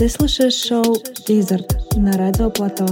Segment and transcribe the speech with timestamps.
[0.00, 0.96] Ты слушаешь шоу
[1.28, 2.86] «Визард» на Радио Плато.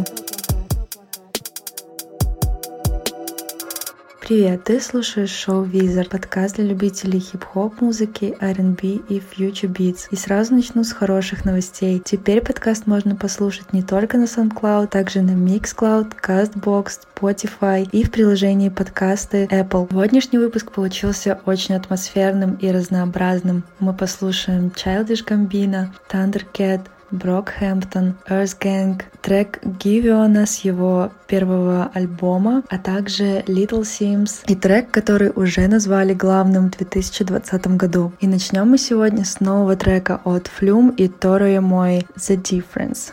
[4.20, 10.00] Привет, ты слушаешь шоу Визер, подкаст для любителей хип-хоп музыки, R&B и future beats.
[10.10, 12.02] И сразу начну с хороших новостей.
[12.04, 18.10] Теперь подкаст можно послушать не только на SoundCloud, также на Mixcloud, CastBox, Spotify и в
[18.10, 19.88] приложении подкасты Apple.
[19.88, 23.64] Сегодняшний выпуск получился очень атмосферным и разнообразным.
[23.78, 32.78] Мы послушаем Childish Gambino, Thundercat, Брокхэмптон, Earth Gang, трек Giviona с его первого альбома, а
[32.78, 38.12] также Little Sims и трек, который уже назвали главным в 2020 году.
[38.20, 43.12] И начнем мы сегодня с нового трека от Flume и Toro Мой The Difference.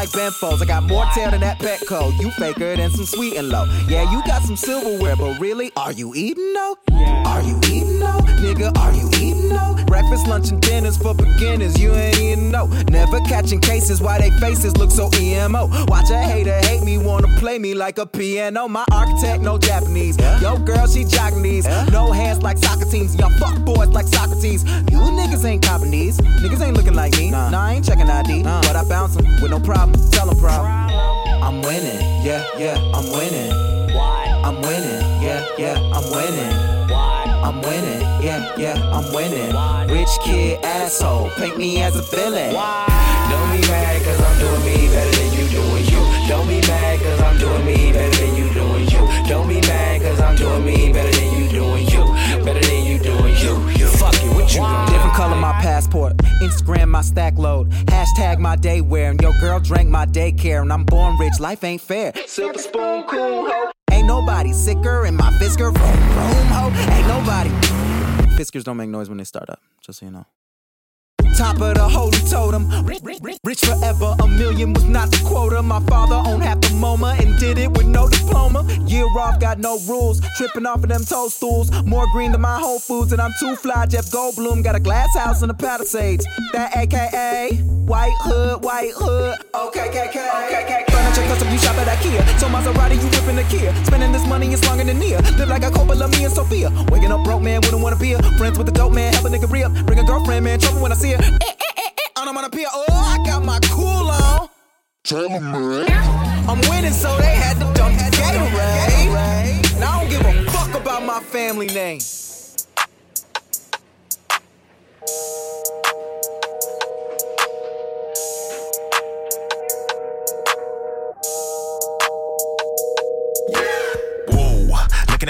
[0.00, 0.62] Like Benfos.
[0.62, 2.18] I got more tail than that Petco.
[2.18, 3.66] You faker than some sweet and low.
[3.86, 6.39] Yeah, you got some silverware, but really, are you eating
[10.20, 11.80] Breakfast, lunch, and dinners for beginners.
[11.80, 12.66] You ain't even know.
[12.90, 15.68] Never catching cases why they faces look so emo.
[15.86, 18.68] Watch a hater hate me, wanna play me like a piano.
[18.68, 20.18] My architect, no Japanese.
[20.42, 21.66] Yo, girl, she Japanese.
[21.90, 23.14] No hands like soccer teams.
[23.16, 24.64] Y'all fuck boys like Socrates.
[24.90, 26.18] You niggas ain't copping these.
[26.18, 27.30] Niggas ain't looking like me.
[27.30, 28.42] Nah, nah I ain't checking ID.
[28.42, 28.60] Nah.
[28.62, 29.98] But I bounce them with no problem.
[30.10, 30.70] Tell them problem.
[31.42, 32.00] I'm winning.
[32.24, 33.94] Yeah, yeah, I'm winning.
[33.94, 34.42] Why?
[34.44, 35.22] I'm winning.
[35.22, 36.69] Yeah, yeah, I'm winning.
[37.42, 39.54] I'm winning, yeah, yeah, I'm winning.
[39.90, 42.52] Rich kid, asshole, paint me as a villain.
[42.52, 46.28] Don't be mad, cause I'm doing me better than you doing you.
[46.28, 49.28] Don't be mad, cause I'm doing me better than you doing you.
[49.28, 52.04] Don't be mad, cause I'm doing me better than you doing you.
[52.44, 53.68] Better than you doing you.
[53.70, 53.86] you.
[53.86, 54.86] Fuck it, what you doing?
[54.86, 59.60] Different color my passport, Instagram my stack load, hashtag my day wear, and your girl
[59.60, 62.12] drank my daycare, and I'm born rich, life ain't fair.
[62.26, 63.70] Silver spoon, cool, ho.
[64.00, 65.74] Ain't nobody sicker in my Fisker.
[65.74, 67.50] Vroom, vroom, ho, ain't nobody.
[68.34, 70.24] Fiskers don't make noise when they start up, just so you know.
[71.36, 72.70] Top of the holy totem.
[72.86, 75.62] Rich, rich, rich forever, a million was not the quota.
[75.62, 78.66] My father owned half the MoMA and did it with no diploma.
[78.86, 80.22] Year off, got no rules.
[80.38, 81.70] Tripping off of them toadstools.
[81.84, 83.84] More green than my Whole Foods, and I'm too fly.
[83.84, 86.26] Jeff Goldblum got a glass house in the Palisades.
[86.54, 89.36] That AKA White Hood, White Hood.
[89.54, 92.38] Okay, KK, okay, KK, okay, Furniture custom, you shop at IKEA.
[92.38, 93.74] So Maserati, you whipping the Kia.
[93.84, 95.18] Spending this money is longer than near.
[95.38, 96.70] Live like a couple of me and Sophia.
[96.90, 99.12] Waking up broke, man, wouldn't wanna be a friends with the dope man.
[99.12, 99.82] Help a nigga re.
[99.84, 100.58] Bring a girlfriend, man.
[100.58, 101.22] Trouble when I see her.
[101.22, 102.10] Eh, eh, eh, eh.
[102.16, 102.68] I'm on a pier.
[102.72, 104.48] Oh, I got my cool on.
[105.04, 105.90] Tell them, man.
[106.48, 109.74] I'm winning, so they had to dump the Gatorade.
[109.74, 112.00] And I don't give a fuck about my family name.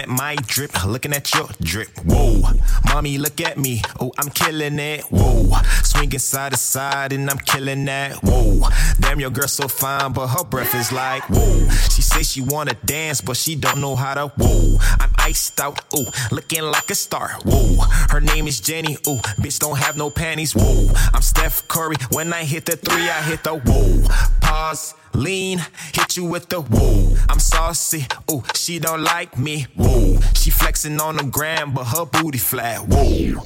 [0.01, 1.89] At my drip, looking at your drip.
[2.05, 2.41] Whoa,
[2.87, 3.83] mommy, look at me.
[4.01, 5.03] Oh, I'm killing it.
[5.05, 5.53] Whoa,
[5.85, 8.17] swinging side to side and I'm killing that.
[8.23, 8.69] Whoa,
[8.99, 11.69] damn, your girl so fine, but her breath is like whoa.
[11.91, 14.29] She say she wanna dance, but she don't know how to.
[14.39, 15.79] Whoa, I'm iced out.
[15.97, 17.29] Ooh, looking like a star.
[17.45, 18.95] Whoa, her name is Jenny.
[19.09, 20.55] Ooh, bitch don't have no panties.
[20.55, 21.97] Whoa, I'm Steph Curry.
[22.11, 24.09] When I hit the three, I hit the whoa.
[24.41, 25.59] Pause Lean,
[25.93, 27.17] hit you with the woo.
[27.29, 30.19] I'm saucy, ooh, she don't like me, woo.
[30.35, 33.41] She flexing on the gram, but her booty flat, woo.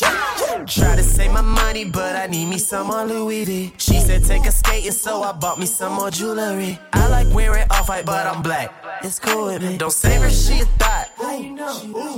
[0.00, 3.72] Try to save my money, but I need me some more Louis V.
[3.78, 6.78] She said take a skating, so I bought me some more jewelry.
[6.92, 8.72] I like wearing off white, but I'm black.
[9.02, 9.78] It's cool with me.
[9.78, 10.99] Don't save her, she a thought.
[11.20, 12.16] How you know?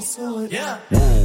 [0.51, 0.79] Yeah.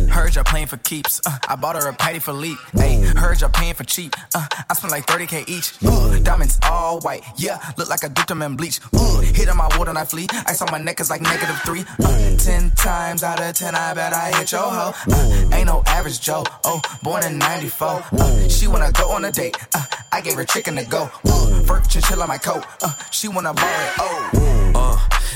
[0.10, 1.22] Heard y'all playing for keeps.
[1.26, 2.58] Uh, I bought her a patty for leap.
[2.74, 4.16] Hey, heard y'all paying for cheap.
[4.34, 5.74] Uh, I spent like 30k each.
[5.86, 7.24] Uh, diamonds all white.
[7.36, 8.80] Yeah, look like I dipped them in bleach.
[8.94, 10.28] Uh, hit on my water and I flee.
[10.48, 11.84] Ice on my neck is like negative three.
[12.04, 14.94] Uh, ten times out of ten, I bet I hit your hoe.
[15.12, 16.44] Uh, ain't no average Joe.
[16.64, 17.88] Oh, born in 94.
[17.88, 19.56] Uh, she wanna go on a date.
[19.76, 21.10] Uh, I gave her chicken to go.
[21.26, 22.64] Uh, Fur chinchilla my coat.
[22.82, 23.94] Uh, she wanna borrow it.
[24.00, 24.56] Oh.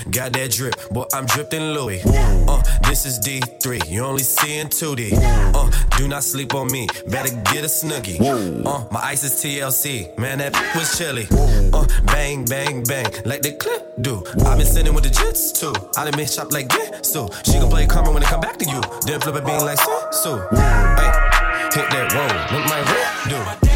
[0.10, 2.02] Got that drip, boy, I'm dripped in Louis.
[2.06, 5.14] Uh, this is D3, you only see in 2D.
[5.54, 8.20] Uh, do not sleep on me, better get a snuggie.
[8.20, 11.28] Uh, my ice is TLC, man, that was chilly.
[11.74, 14.24] Uh, bang, bang, bang, like the clip do.
[14.46, 15.74] i been sitting with the jits too.
[15.98, 18.58] I done been shop like this, so she gon' play karma when it come back
[18.58, 18.82] to you.
[19.06, 20.38] Then flip it being like so, so.
[20.52, 21.12] Hey,
[21.74, 23.71] hit that roll, look my rip do.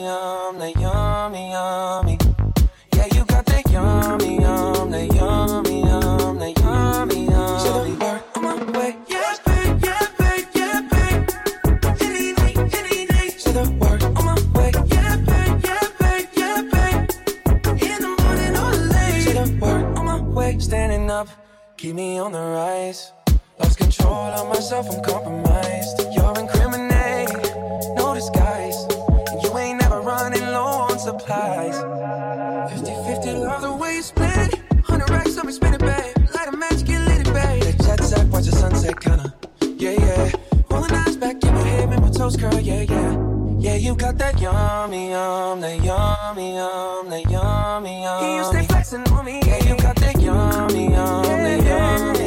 [0.00, 2.18] Yummy, yum, that yummy, yummy.
[2.94, 7.60] Yeah, you got that yummy, yum, that yummy, yum, that yummy, yummy.
[7.60, 11.28] So the work on my way, yeah, babe, yeah, babe, yeah, babe.
[12.00, 13.34] Any night, any night.
[13.38, 17.10] So the work on my way, yeah, babe, yeah, babe, yeah, babe.
[17.82, 19.24] In the morning or late.
[19.24, 21.28] So the work on my way, standing up,
[21.76, 23.12] keep me on the rise.
[23.58, 26.00] Lost control of myself, I'm compromised.
[26.12, 27.42] You're incriminating,
[27.96, 28.81] no disguise.
[31.18, 31.76] Supplies.
[32.72, 34.54] 50 50, love the way you split it.
[34.88, 36.16] 100 racks, let me spin it, babe.
[36.34, 37.62] Light a match, get lit, babe.
[37.62, 39.34] The jet set, watch the sunset, kinda.
[39.76, 40.32] Yeah, yeah.
[40.70, 43.18] Roll the eyes back in my head, make my toes curl, yeah, yeah.
[43.58, 48.22] Yeah, you got that yummy, yum, that yummy, yum, that yummy, yum.
[48.22, 49.40] Yeah, you stay flexing on me.
[49.46, 52.21] Yeah, you got that yummy, yum, that yummy,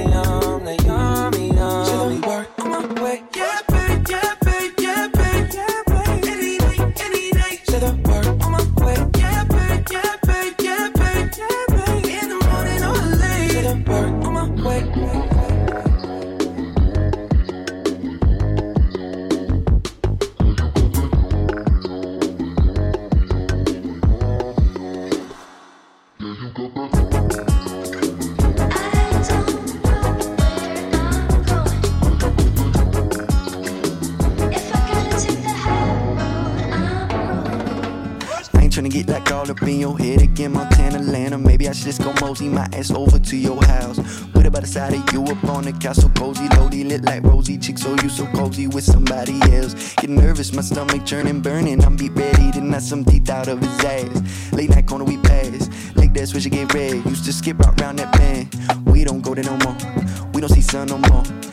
[39.67, 41.37] in your head again, Montana, Atlanta.
[41.37, 43.99] Maybe I should just go mosey my ass over to your house.
[44.45, 47.57] It by the side of you up on the castle cozy, loady, lit like rosy
[47.57, 47.81] chicks.
[47.81, 49.95] So you so cozy with somebody else.
[49.95, 51.83] Get nervous, my stomach churning, burning.
[51.83, 54.53] I'm be ready to knock some teeth out of his ass.
[54.53, 57.03] Late night corner we pass, like that switch it get red.
[57.05, 58.85] Used to skip out round that bend.
[58.85, 59.75] We don't go there no more.
[60.33, 61.44] We don't see sun no more.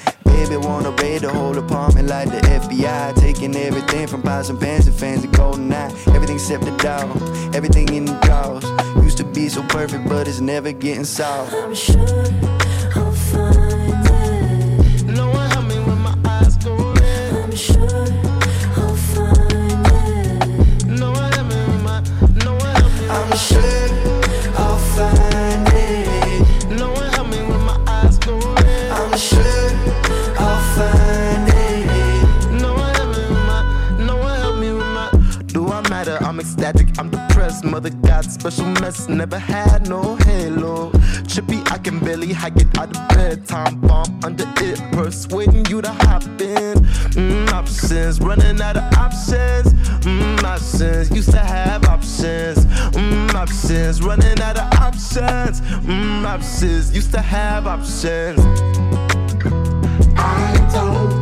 [0.43, 4.89] Baby wanna raid the whole apartment like the FBI Taking everything from pots and pans
[4.89, 8.65] and fans and golden eye Everything except the dog, everything in the drawers
[9.05, 11.53] Used to be so perfect but it's never getting solved
[38.31, 40.91] Special mess, never had no halo.
[41.31, 43.47] Trippy, I can barely hike it out of bed.
[43.47, 46.79] Time bomb under it, persuading you to hop in.
[47.15, 49.73] Mm, options, running out of options.
[50.05, 52.65] Mm, options, used to have options.
[52.95, 55.61] Mm, options, running out of options.
[56.25, 58.41] Options, used to have options.
[60.17, 61.22] I don't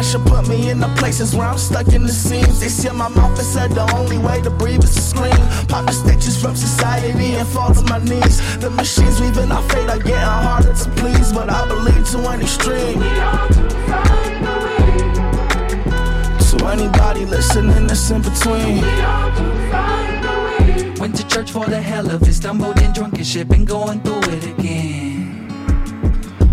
[0.00, 2.58] The pressure put me in the places where I'm stuck in the seams.
[2.60, 5.36] They seal my mouth and said the only way to breathe is to scream.
[5.68, 8.40] Pop the stitches from society and fall to my knees.
[8.60, 12.40] The machines weaving our fate are getting harder to please, but I believe to an
[12.40, 13.02] extreme.
[16.48, 18.80] So anybody listening that's in between.
[20.98, 24.00] Went to church for the hell of it, stumbled in drunk and shit, been going
[24.00, 24.99] through it again.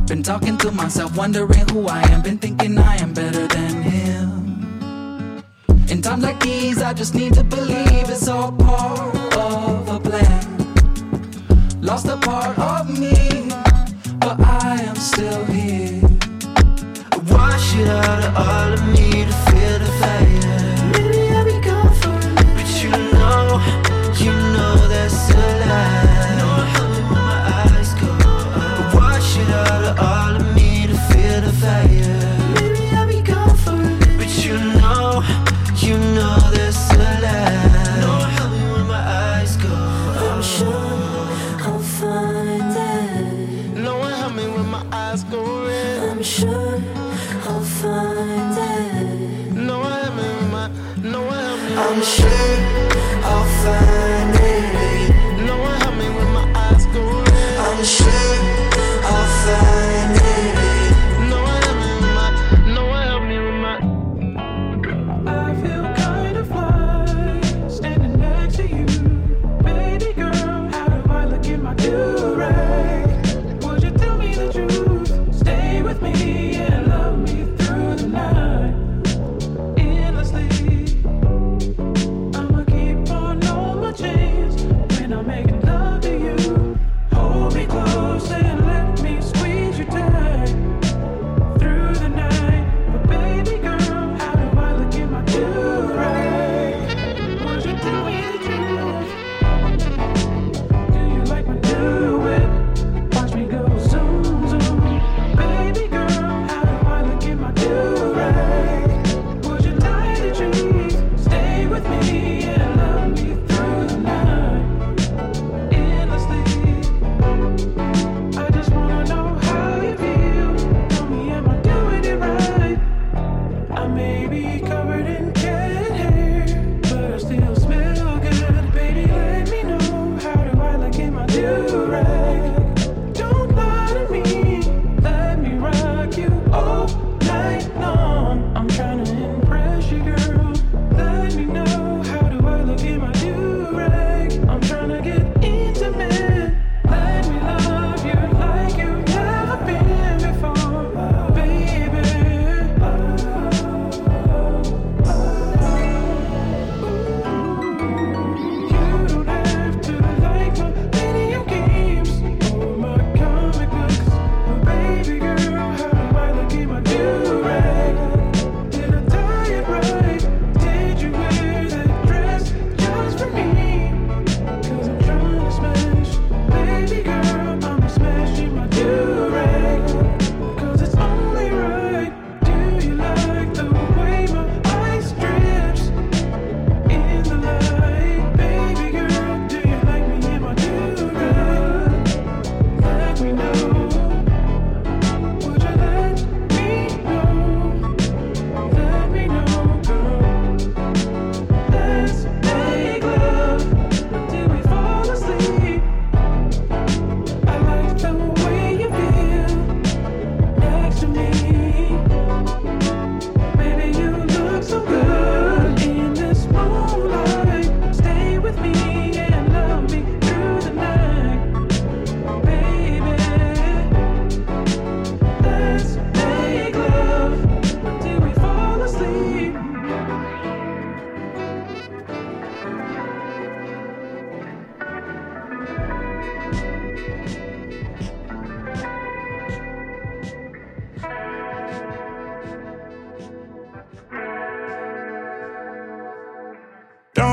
[0.08, 5.44] Been talking to myself, wondering who I am, been thinking I am better than him.
[5.90, 11.82] In times like these, I just need to believe it's all part of a plan.
[11.82, 13.50] Lost a part of me,
[14.20, 16.02] but I am still here.
[17.30, 20.77] Wash it out of all of me to feel the fire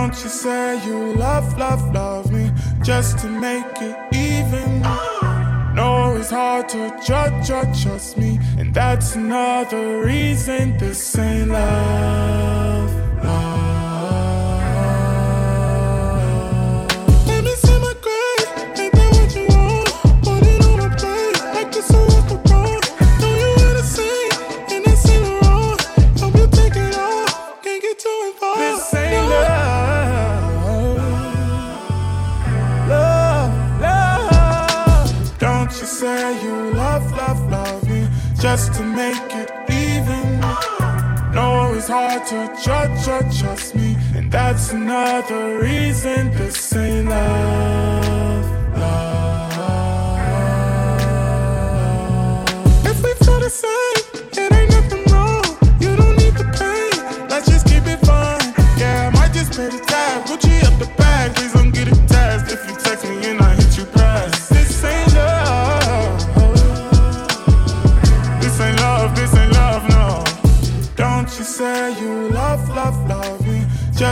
[0.05, 2.51] don't you say you love, love, love me
[2.83, 4.83] just to make it even?
[5.75, 13.04] No, it's hard to judge, judge, trust me, and that's another reason this ain't love.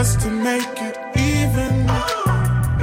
[0.03, 1.85] just to make it even.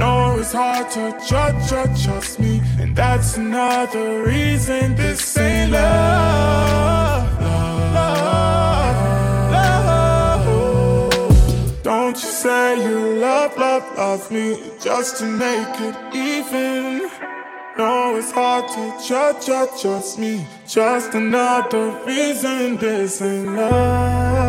[0.01, 2.61] No, it's hard to judge, judge, trust me.
[2.79, 7.39] And that's another reason this ain't love.
[7.39, 8.05] love,
[10.47, 10.53] love.
[11.83, 17.07] Don't you say you love, love, love me just to make it even.
[17.77, 20.47] No, it's hard to judge, judge, trust me.
[20.67, 24.40] Just another reason this ain't love.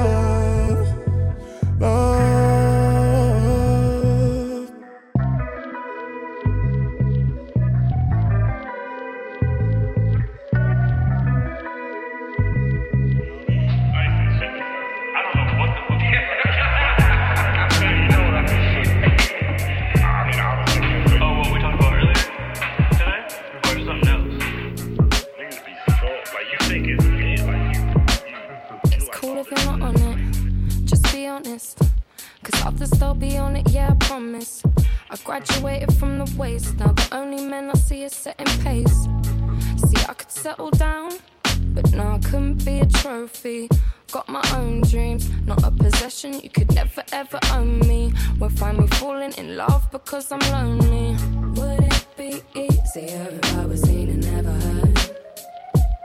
[50.05, 51.17] Because I'm lonely.
[51.61, 54.99] Would it be easier if I was seen and never heard?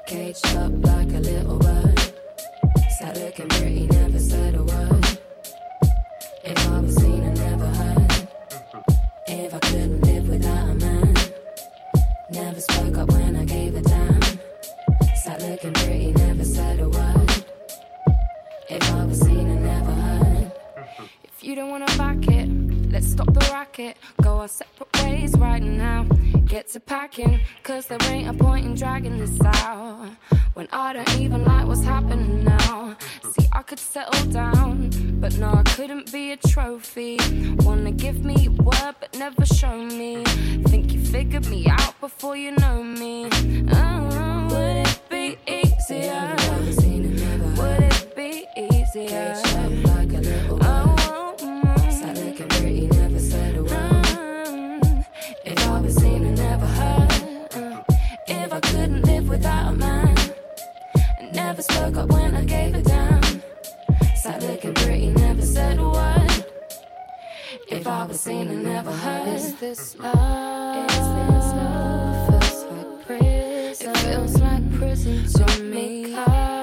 [0.08, 2.00] Caged up like a little bird.
[3.00, 3.88] Sat looking pretty,
[24.48, 26.04] our separate ways right now.
[26.46, 30.10] Get to packing, cause there ain't a point in dragging this out.
[30.54, 32.96] When I don't even like what's happening now.
[33.34, 37.18] See, I could settle down, but no, I couldn't be a trophy.
[37.66, 40.24] Wanna give me your word, but never show me.
[40.68, 43.30] Think you figured me out before you know me.
[43.74, 46.36] Oh, would it be easier?
[47.58, 49.34] Would it be easier?
[50.62, 50.97] Oh,
[61.58, 63.41] never spoke up when I gave it damn.
[64.15, 66.46] Sat looking pretty, never said a word.
[67.70, 70.89] If I was seen and never heard, is this love?
[70.89, 72.43] Is this love?
[72.43, 73.89] Feels like prison.
[73.89, 76.57] It feels like prison to me.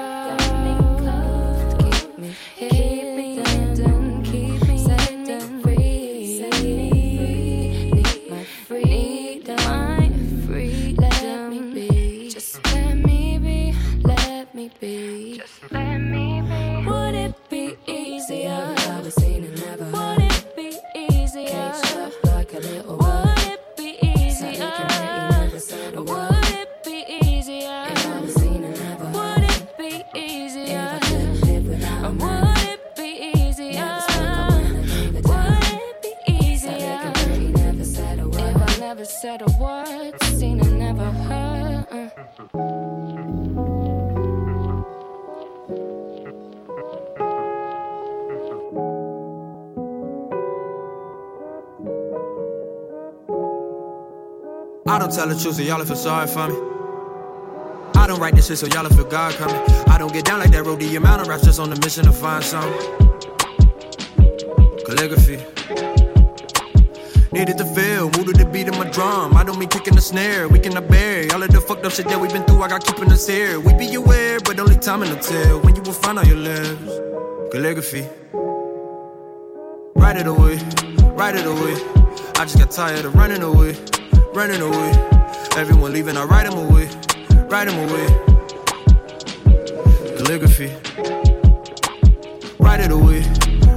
[55.15, 56.55] Tell the truth, so y'all feel sorry for me.
[57.95, 59.55] I don't write this shit, so y'all feel God coming.
[59.87, 62.03] I don't get down like that road, the amount of raps just on the mission
[62.05, 62.73] to find something.
[64.85, 65.37] Calligraphy.
[67.31, 69.35] Needed to feel, moved to the beat of my drum.
[69.35, 72.07] I don't mean kicking the snare, we cannot bear all of the fucked up shit
[72.07, 72.61] that we've been through.
[72.61, 73.59] I got keeping us here.
[73.59, 76.91] We be aware, but only time will tell when you will find out your lives.
[77.51, 78.05] Calligraphy.
[79.95, 80.59] Write it away,
[81.15, 81.75] write it away.
[82.37, 83.73] I just got tired of running away,
[84.35, 84.91] running away.
[85.55, 86.89] Everyone leaving, I write them away,
[87.47, 88.05] write them away.
[90.17, 90.75] Calligraphy.
[92.59, 93.23] Write it away,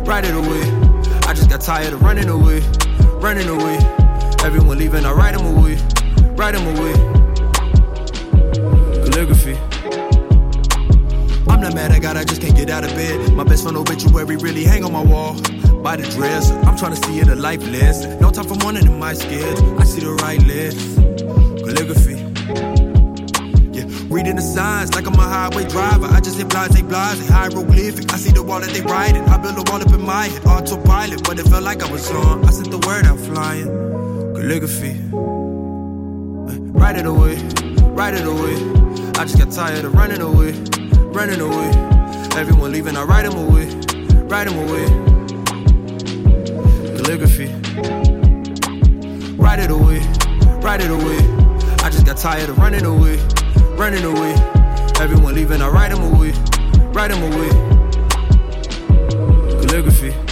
[0.05, 0.62] write it away.
[1.29, 2.61] I just got tired of running away,
[3.21, 3.79] running away.
[4.44, 5.77] Everyone leaving, I write them away,
[6.35, 6.92] write them away.
[9.05, 9.57] Calligraphy.
[11.49, 13.33] I'm not mad, I got, I just can't get out of bed.
[13.33, 15.37] My best friend obituary really hang on my wall.
[15.83, 17.62] By the dress, I'm trying to see it a life.
[18.21, 19.81] No time for one in my schedule.
[19.81, 20.79] I see the right list.
[21.64, 22.17] Calligraphy.
[23.73, 26.07] Yeah, reading the signs like I'm a highway driver.
[26.07, 28.12] I just hit blase, blase, hieroglyphic.
[28.12, 29.23] I see the wall that they writing.
[29.25, 31.23] I build a wall up in my head, autopilot.
[31.25, 32.45] But it felt like I was on.
[32.45, 33.67] I sent the word out flying.
[34.35, 34.93] Calligraphy.
[36.49, 37.37] Uh, write it away,
[37.95, 38.57] write it away.
[39.19, 40.53] I just got tired of running away,
[41.12, 41.71] running away.
[42.37, 43.67] Everyone leaving, I write them away,
[44.27, 45.17] write them away.
[47.09, 47.47] Calligraphy.
[49.38, 50.01] Write it away,
[50.61, 51.16] write it away.
[51.83, 53.16] I just got tired of running away,
[53.79, 54.35] running away.
[55.01, 56.33] Everyone leaving, I write them away,
[56.92, 57.49] write them away.
[59.62, 60.28] Calligraphy.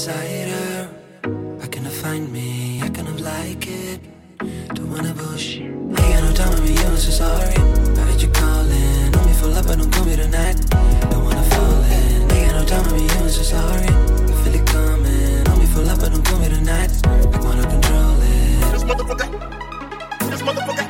[0.00, 0.90] inside her.
[1.62, 4.00] I cannot find me, I cannot like it.
[4.74, 5.58] Don't wanna push.
[5.58, 7.54] I got no time for me, I'm so sorry.
[8.00, 10.56] I bet you calling Know me full up, but don't call me tonight.
[11.10, 12.30] Don't wanna fall in.
[12.30, 13.90] I got no time for me, I'm so sorry.
[14.32, 16.92] I feel it coming Know me full up, but don't call me tonight.
[17.04, 18.72] I wanna control it.
[18.72, 19.28] This motherfucker.
[20.30, 20.89] This motherfucker.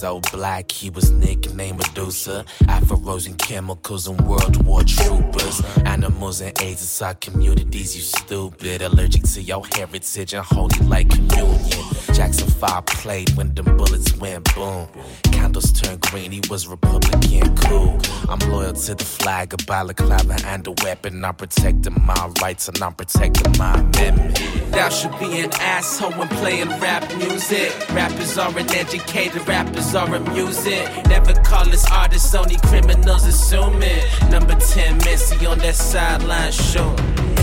[0.00, 2.42] so black, he was nicknamed Medusa.
[2.62, 5.60] Afros and chemicals and World War troopers.
[5.84, 8.80] Animals and AIDS inside communities, you stupid.
[8.80, 11.99] Allergic to your heritage and holy like communion.
[12.12, 14.88] Jackson 5 played when them bullets went boom.
[15.32, 17.98] Candles turned green, he was Republican cool.
[18.28, 21.24] I'm loyal to the flag, a balaclava and a weapon.
[21.24, 24.40] I'm protecting my rights and I'm protecting my amendment.
[24.70, 27.72] Thou should be an asshole when playing rap music.
[27.90, 30.84] Rappers aren't educated, rappers aren't music.
[31.06, 34.02] Never call us artists, only criminals assuming.
[34.30, 36.90] Number 10 Messi on that sideline show.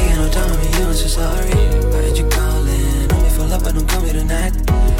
[0.01, 1.51] Ain't no time to use, so sorry.
[1.91, 2.86] Why'd you call it?
[3.47, 4.53] all up, but don't come here tonight.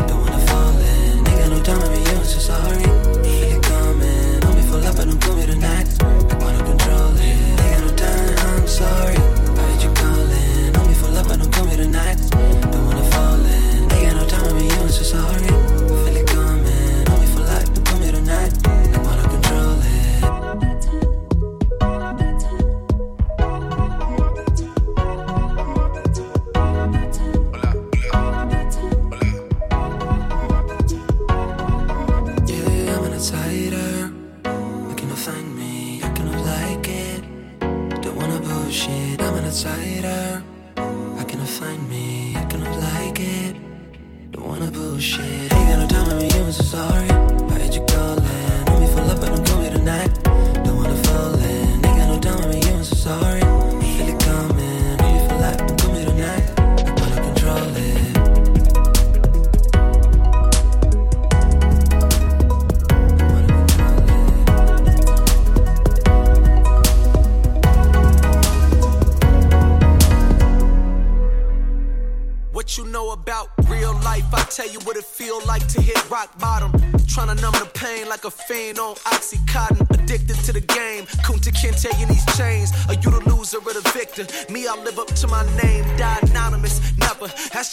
[0.08, 1.24] Don't wanna fall in.
[1.24, 2.84] Nigga, no time, I'm young, so sorry.
[3.24, 4.40] Feel it coming.
[4.40, 5.47] Don't be full up, but don't come here.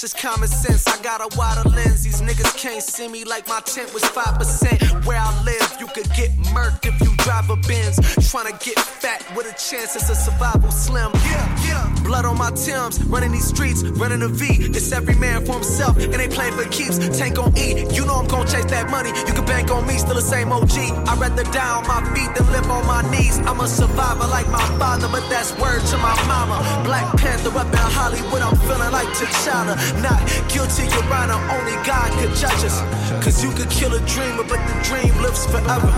[0.04, 2.04] Just common sense, I got a wider lens.
[2.04, 5.06] These niggas can't see me like my tent was 5%.
[5.06, 7.96] Where I live, you could get murked if you drive a Benz.
[8.30, 11.10] Trying to get fat with a chance, it's a survival slim.
[11.14, 11.94] Yeah, yeah.
[12.04, 14.44] Blood on my Timbs, running these streets, running a V.
[14.76, 16.98] It's every man for himself, and they playing for keeps.
[17.16, 19.08] Tank on E, you know I'm gonna chase that money.
[19.08, 20.76] You can bank on me, still the same OG.
[21.08, 23.38] I'd rather die on my feet than live on my knees.
[23.48, 26.60] I'm a survivor like my father, but that's word to my mama.
[26.84, 29.93] Black Panther up in Hollywood, I'm feeling like T'Challa.
[30.02, 32.80] Not guilty, your honor, only God could judge us.
[33.24, 35.88] Cause you could kill a dreamer, but the dream lives forever.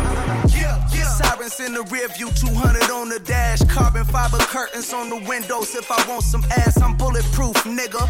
[0.49, 0.77] Yeah.
[1.17, 3.63] Sirens in the rear view, 200 on the dash.
[3.65, 5.75] Carbon fiber curtains on the windows.
[5.75, 8.03] If I want some ass, I'm bulletproof, nigga.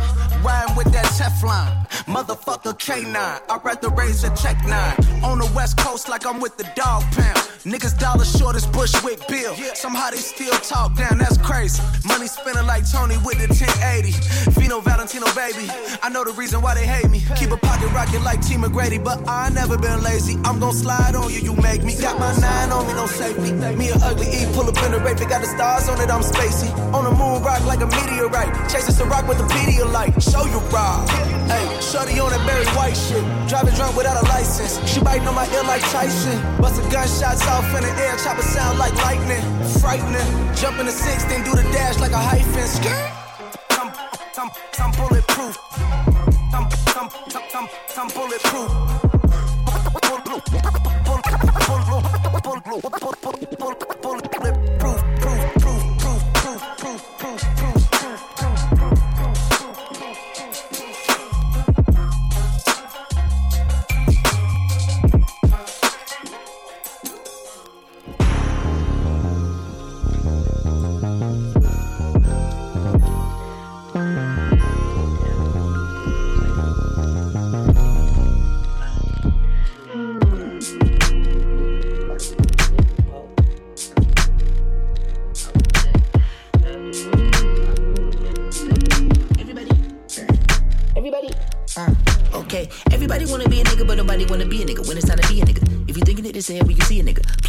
[0.43, 1.87] Riding with that Teflon.
[2.07, 3.17] Motherfucker K9.
[3.17, 4.97] I'd rather raise a check nine.
[5.23, 7.39] On the west coast, like I'm with the dog pound.
[7.67, 9.55] Niggas dollar short as Bushwick Bill.
[9.75, 11.83] Somehow they still talk down, that's crazy.
[12.07, 14.13] Money spinning like Tony with the 1080.
[14.53, 15.67] Vino Valentino, baby.
[16.03, 17.23] I know the reason why they hate me.
[17.37, 20.39] Keep a pocket rocket like T McGrady, but I never been lazy.
[20.45, 21.95] I'm gon' slide on you, you make me.
[22.01, 23.53] Got my nine on me, no safety.
[23.53, 26.11] Me Me a ugly E, pull up in the rape, got the stars on it,
[26.11, 26.71] I'm spacey.
[26.93, 28.53] On the moon, rock like a meteorite.
[28.71, 29.47] Chasing some rock with a
[29.85, 30.23] light.
[30.23, 31.09] Show you rock.
[31.51, 33.23] Hey, shorty on that Barry White shit.
[33.49, 34.81] Driving drunk without a license.
[34.91, 36.39] She biting on my ear like Tyson.
[36.61, 39.43] Busting gunshots off in the air, chopper sound like lightning.
[39.81, 40.29] Frightening.
[40.57, 42.67] Jump in the six, then do the dash like a hyphen.
[42.67, 43.26] Skirt.
[44.47, 45.59] I'm, I'm bulletproof.
[46.53, 47.11] I'm, I'm,
[47.55, 49.07] I'm, I'm bulletproof.
[54.47, 54.86] Everybody.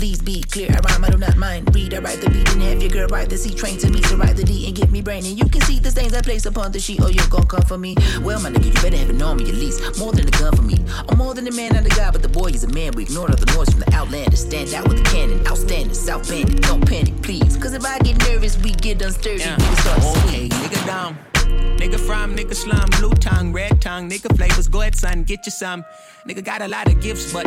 [0.07, 1.75] Please be clear, I rhyme, I do not mind.
[1.75, 4.01] Read, I write the beat, and have your girl write the C train to me,
[4.03, 5.25] so write the D and give me brain.
[5.25, 7.63] And you can see the stains I place upon the sheet, oh, you're gonna come
[7.63, 7.93] for me.
[8.21, 9.99] Well, my nigga, you better have on me at least.
[9.99, 10.77] More than a gun for me.
[11.09, 12.93] I'm more than a man, a guy, but the boy is a man.
[12.95, 14.37] We ignore all the noise from the outlander.
[14.37, 16.61] Stand out with the cannon, outstanding, South Bandit.
[16.61, 17.57] Don't panic, please.
[17.57, 19.39] Cause if I get nervous, we get unsturdy.
[19.39, 19.57] Yeah.
[19.57, 20.16] Niggas start oh,
[21.77, 24.67] Nigga from, nigga slum, blue tongue, red tongue, nigga flavors.
[24.67, 25.85] Go ahead, son, get you some.
[26.27, 27.45] Nigga got a lot of gifts, but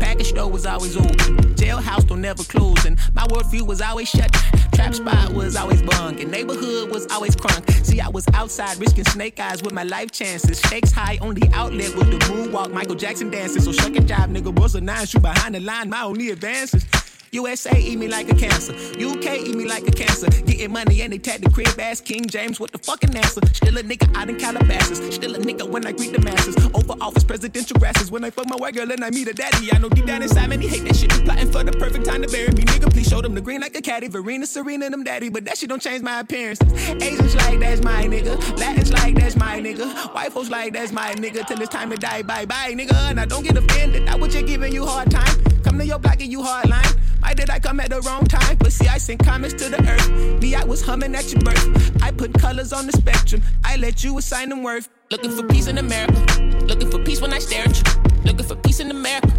[0.00, 1.36] package store was always open.
[1.56, 4.30] Jailhouse don't never close, and my worldview was always shut.
[4.74, 7.68] Trap spot was always bunk, and neighborhood was always crunk.
[7.84, 10.58] See, I was outside risking snake eyes with my life chances.
[10.58, 12.72] Stakes high, only outlet with the moonwalk.
[12.72, 13.64] Michael Jackson dances.
[13.64, 14.58] so shuck and jive, nigga.
[14.58, 16.86] Was a nine, shoot behind the line, my only advances.
[17.34, 18.72] USA eat me like a cancer.
[18.94, 20.28] UK eat me like a cancer.
[20.28, 23.40] Getting money and they tag the crib ass King James with the fucking answer.
[23.52, 24.98] Still a nigga out in Calabasas.
[25.12, 26.54] Still a nigga when I greet the masses.
[26.72, 28.10] Over office presidential grasses.
[28.12, 29.72] When I fuck my white girl and I meet a daddy.
[29.72, 31.10] I know deep down inside man he hate that shit.
[31.24, 32.62] Plotting for the perfect time to bury me.
[32.62, 34.06] Nigga, please show them the green like a caddy.
[34.06, 35.28] Verena, Serena, them daddy.
[35.28, 36.62] But that shit don't change my appearance.
[37.02, 38.38] Asians like that's my nigga.
[38.58, 40.14] Latins like that's my nigga.
[40.14, 41.44] White folks like that's my nigga.
[41.48, 42.22] Till it's time to die.
[42.22, 42.94] Bye bye, nigga.
[43.10, 44.08] And I don't get offended.
[44.08, 45.44] I was just giving you hard time.
[45.82, 46.84] Your block and you hard line.
[47.20, 48.56] Why did I come at the wrong time?
[48.58, 50.40] But see, I sent comments to the earth.
[50.40, 52.02] Me, I was humming at your birth.
[52.02, 53.42] I put colors on the spectrum.
[53.64, 54.88] I let you assign them worth.
[55.10, 56.20] Looking for peace in America.
[56.66, 58.02] Looking for peace when I stare at you.
[58.24, 59.32] Looking for peace in America.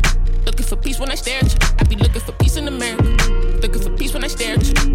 [0.45, 1.75] Looking for peace when I stare at you.
[1.79, 3.03] I be looking for peace in America.
[3.61, 4.94] Looking for peace when I stare at you.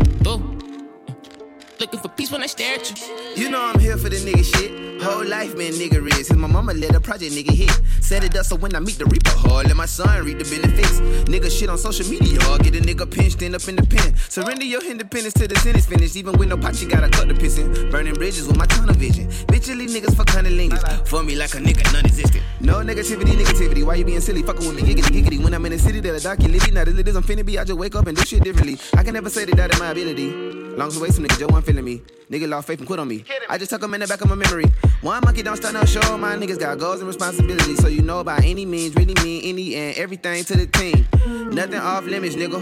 [1.80, 3.42] Looking for peace when I stare at you.
[3.42, 5.02] You know I'm here for the nigga shit.
[5.02, 6.26] Whole life been nigga is.
[6.26, 7.70] Since my mama let a project nigga hit.
[8.02, 10.44] Set it up so when I meet the reaper hard, let my son read the
[10.44, 11.00] benefits.
[11.24, 12.64] Nigga shit on social media, hard.
[12.64, 14.14] get a nigga pinched end up in the pen.
[14.28, 16.16] Surrender your independence to the sentence finished.
[16.16, 17.90] Even with no pot, you gotta cut the pissin'.
[17.90, 19.28] Burning bridges with my tunnel vision.
[19.48, 21.08] Bitchily niggas for cunnilingus.
[21.08, 22.44] For me like a nigga non-existent.
[22.60, 23.84] No negativity, negativity.
[23.84, 24.42] Why you being silly?
[24.42, 25.42] Fucking with me, giggity, giggity.
[25.42, 26.74] When I'm in the city, that a dark you living.
[26.74, 27.58] Now this is I'm finna be.
[27.58, 28.76] I just wake up and do shit differently.
[28.98, 30.60] I can never say that that is my ability.
[30.76, 32.02] Long as away some nigga, Joe feeling me.
[32.30, 33.24] Nigga lost faith and quit on me.
[33.48, 34.66] I just tuck 'em in the back of my memory.
[35.02, 36.16] One monkey don't start no show.
[36.18, 37.78] My niggas got goals and responsibilities.
[37.80, 41.06] So you know by any means, really mean any and everything to the team.
[41.52, 42.60] Nothing off limits, nigga.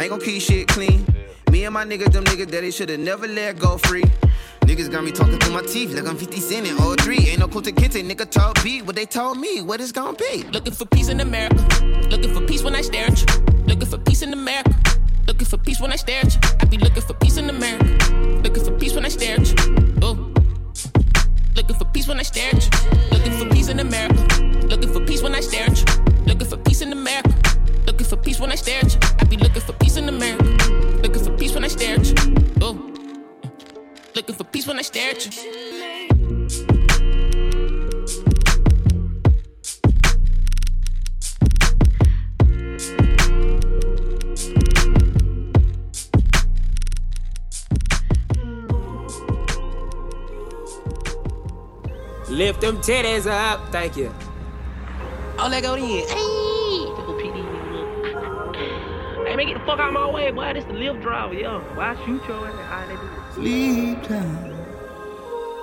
[0.00, 1.06] Ain't gon' keep shit clean.
[1.50, 4.04] Me and my niggas, them niggas that they should've never let go free.
[4.62, 7.18] Niggas got me talking through my teeth like I'm 50 Cent in 03.
[7.30, 10.16] Ain't no cool to kente, nigga told beat what they told me, what it's gon'
[10.16, 10.44] be.
[10.52, 11.62] Looking for peace in America.
[12.10, 13.26] Looking for peace when I stare at you.
[13.66, 14.74] Looking for peace in America.
[15.40, 16.40] Looking for peace when I stare at you.
[16.60, 18.14] I be looking for peace in America.
[18.44, 19.94] Looking for peace when I stare at you.
[20.02, 20.12] Oh.
[21.56, 23.00] Looking for peace when I stare at you.
[23.10, 24.42] Looking for peace in America.
[24.66, 26.02] Looking for peace when I stare at you.
[26.26, 27.34] Looking for peace in America.
[27.86, 29.00] Looking for peace when I stare at you.
[29.18, 30.44] I be looking for peace in America.
[31.00, 32.34] Looking for peace when I stare at you.
[32.60, 32.74] Oh.
[34.14, 35.99] Looking for peace when I stare at you.
[52.30, 53.72] Lift them titties up.
[53.72, 54.14] Thank you.
[55.38, 56.06] Oh, let go then.
[56.08, 57.00] Hey,
[59.26, 60.52] Hey, man, get the fuck out of my way, boy.
[60.54, 61.60] This the lift driver, yo.
[61.74, 62.54] Why shoot your ass?
[62.66, 63.34] How they do it?
[63.34, 64.56] Sleep time.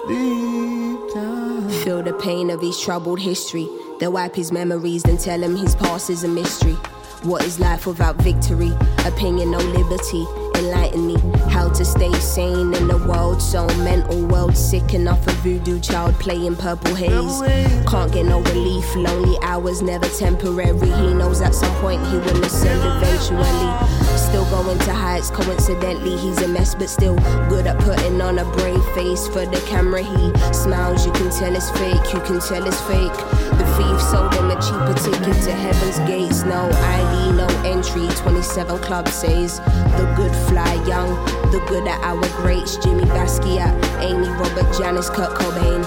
[0.05, 1.69] Sleep time.
[1.83, 3.67] Feel the pain of his troubled history.
[3.99, 6.77] Then wipe his memories, then tell him his past is a mystery.
[7.23, 8.71] What is life without victory?
[9.05, 10.25] Opinion, no liberty.
[10.67, 11.15] Enlighten me
[11.49, 14.27] how to stay sane in a world so mental.
[14.27, 17.41] World sick enough of voodoo child playing purple haze.
[17.87, 18.93] Can't get no relief.
[18.93, 20.89] Lonely hours never temporary.
[20.89, 23.96] He knows at some point he will ascend eventually.
[24.27, 25.29] Still going to heights.
[25.29, 27.15] Coincidentally, he's a mess, but still
[27.47, 30.03] good at putting on a brave face for the camera.
[30.03, 31.05] He smiles.
[31.05, 32.13] You can tell it's fake.
[32.13, 33.17] You can tell it's fake.
[33.57, 36.43] The thief sold him a cheaper ticket to heaven's gates.
[36.43, 38.09] No ID, no entry.
[38.17, 41.15] 27 Club says the good fly young.
[41.51, 42.75] The good at our greats.
[42.77, 45.85] Jimi Basquiat, Amy, Robert, Janis, Kurt Cobain.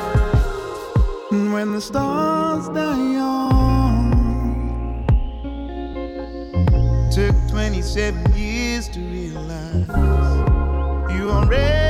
[1.52, 3.50] When the stars die young,
[7.60, 9.86] 27 years to realize
[11.14, 11.89] you already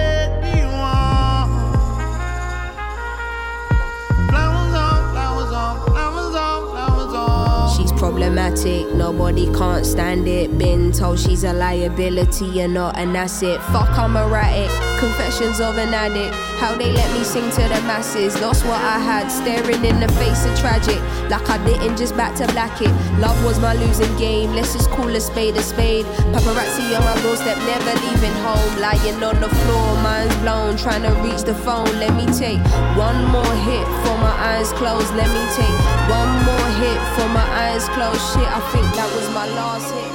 [8.20, 10.58] problematic, nobody can't stand it.
[10.58, 13.62] Been told she's a liability and not an asset.
[13.72, 14.68] Fuck, I'm erratic.
[15.00, 16.34] Confessions of an addict.
[16.60, 18.38] How they let me sing to the masses.
[18.42, 21.00] Lost what I had, staring in the face of tragic.
[21.30, 22.92] Like I didn't just back to black it.
[23.18, 24.52] Love was my losing game.
[24.52, 26.04] Let's just call a spade a spade.
[26.36, 28.80] Paparazzi on my doorstep, never leaving home.
[28.84, 30.76] Lying on the floor, mind's blown.
[30.76, 31.88] Trying to reach the phone.
[31.96, 32.60] Let me take
[33.00, 35.14] one more hit for my eyes closed.
[35.16, 35.78] Let me take
[36.12, 38.09] one more hit for my eyes closed.
[38.12, 40.12] Oh, shit, I think that was my last hit.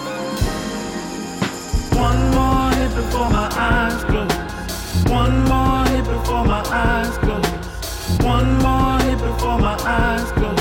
[1.98, 4.36] One more hit before my eyes close.
[5.10, 7.48] One more hit before my eyes close.
[8.20, 10.60] One more hit before my eyes close.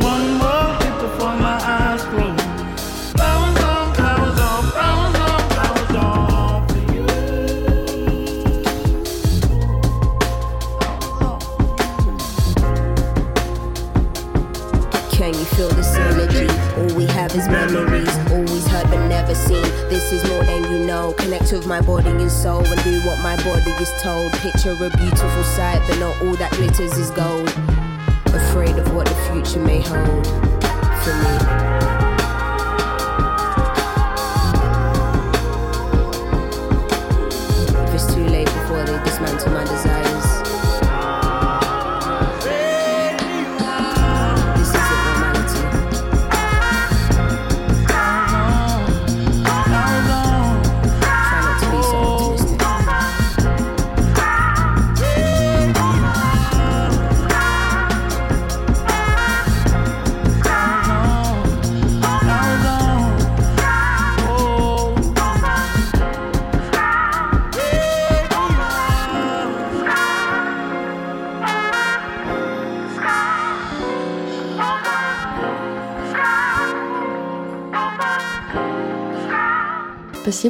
[0.00, 2.61] One more hit before my eyes close.
[17.22, 19.62] Have is memories, always heard but never seen.
[19.88, 21.12] This is more than you know.
[21.18, 24.32] Connect with my body and soul and do what my body is told.
[24.34, 27.48] Picture a beautiful sight, but not all that glitters is gold.
[28.34, 30.26] Afraid of what the future may hold
[31.04, 32.11] for me.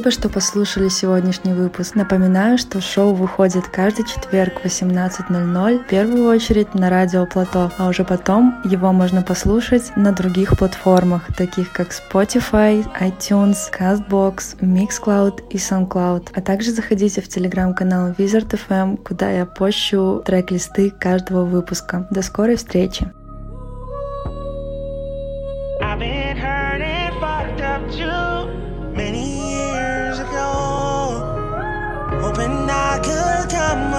[0.02, 1.94] Спасибо, что послушали сегодняшний выпуск.
[1.94, 7.86] Напоминаю, что шоу выходит каждый четверг в 18.00, в первую очередь на радио Плато, а
[7.86, 15.56] уже потом его можно послушать на других платформах, таких как Spotify, iTunes, CastBox, Mixcloud и
[15.56, 16.30] SoundCloud.
[16.34, 22.08] А также заходите в телеграм-канал Wizard FM, куда я пощу трек-листы каждого выпуска.
[22.10, 23.12] До скорой встречи!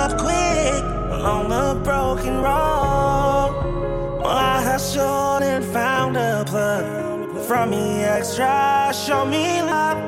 [0.03, 0.83] Up quick
[1.17, 3.51] along the broken road.
[4.21, 6.83] Well, I hustled and found a plug
[7.47, 9.99] from me extra, show me love.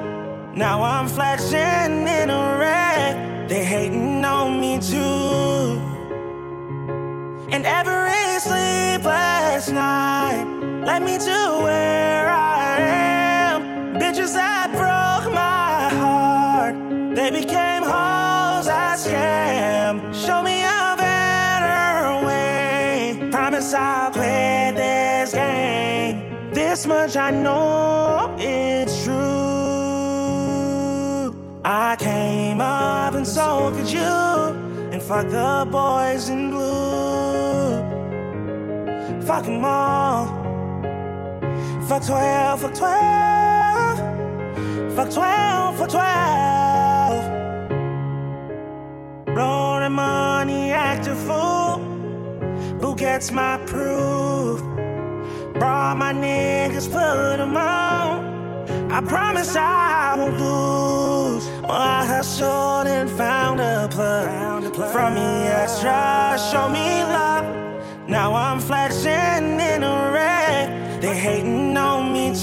[0.53, 3.47] Now I'm flexing in a wreck.
[3.47, 5.79] They hating on me too.
[7.53, 10.45] And every sleepless night
[10.87, 12.79] led me to where I
[13.49, 13.61] am.
[14.01, 16.75] Bitches that broke my heart,
[17.15, 17.74] they became
[26.75, 28.35] this much I know.
[28.37, 29.15] it's true.
[31.63, 34.01] I came up and so could you.
[34.91, 37.81] And fuck the boys in blue.
[39.21, 40.25] Fuck them all.
[41.87, 43.99] Fuck 12, fuck 12.
[44.95, 47.25] Fuck 12, fuck 12.
[49.33, 51.79] Blow the money, act a fool.
[52.81, 54.74] Who gets my proof?
[55.59, 58.91] Brought my niggas, put them on.
[58.91, 61.47] I promise I won't lose.
[61.61, 64.75] Well, I hustled and found a plug.
[64.91, 67.45] From me extra, show me love.
[68.09, 71.01] Now I'm flexing in a wreck.
[71.01, 72.34] They hating on me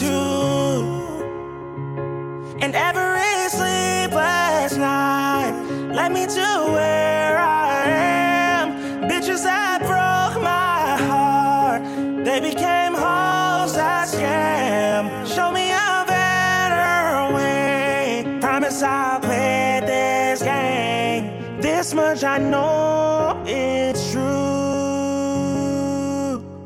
[22.34, 24.22] I know it's true.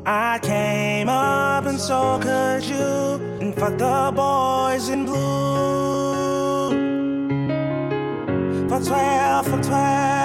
[0.05, 3.19] I came up and so could you.
[3.41, 6.69] And fuck the boys in blue.
[8.69, 10.16] For 12, for 12.